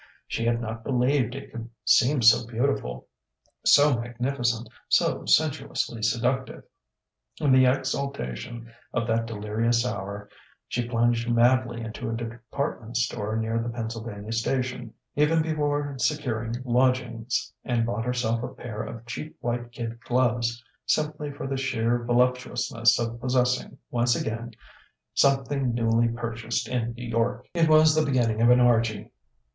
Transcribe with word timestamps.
She 0.27 0.45
had 0.45 0.59
not 0.59 0.83
believed 0.83 1.35
it 1.35 1.51
could 1.51 1.69
seem 1.85 2.23
so 2.23 2.47
beautiful, 2.47 3.07
so 3.63 3.99
magnificent, 3.99 4.67
so 4.89 5.25
sensuously 5.27 6.01
seductive. 6.01 6.63
In 7.39 7.51
the 7.51 7.67
exaltation 7.67 8.71
of 8.93 9.05
that 9.05 9.27
delirious 9.27 9.85
hour 9.85 10.27
she 10.67 10.89
plunged 10.89 11.29
madly 11.29 11.81
into 11.81 12.09
a 12.09 12.15
department 12.17 12.97
store 12.97 13.35
near 13.37 13.59
the 13.61 13.69
Pennsylvania 13.69 14.31
Station, 14.31 14.91
even 15.15 15.43
before 15.43 15.95
securing 15.99 16.55
lodgings, 16.65 17.53
and 17.63 17.85
bought 17.85 18.03
herself 18.05 18.41
a 18.41 18.47
pair 18.47 18.81
of 18.81 19.05
cheap 19.05 19.37
white 19.39 19.71
kid 19.71 19.99
gloves, 19.99 20.63
simply 20.87 21.31
for 21.31 21.45
the 21.45 21.57
sheer 21.57 22.03
voluptuousness 22.05 22.97
of 22.97 23.21
possessing 23.21 23.77
once 23.91 24.15
again 24.15 24.55
something 25.13 25.75
newly 25.75 26.07
purchased 26.07 26.67
in 26.67 26.95
New 26.95 27.07
York. 27.07 27.45
It 27.53 27.69
was 27.69 27.93
the 27.93 28.03
beginning 28.03 28.41
of 28.41 28.49
an 28.49 28.59
orgy. 28.59 29.11